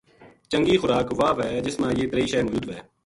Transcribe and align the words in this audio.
چنگی 0.49 0.75
خوراک 0.81 1.07
واہ 1.19 1.33
وھے 1.37 1.49
جس 1.65 1.75
ما 1.81 1.87
یہ 1.99 2.09
تریہی 2.11 2.29
شے 2.31 2.39
موجود 2.43 2.63
وھے 2.67 2.77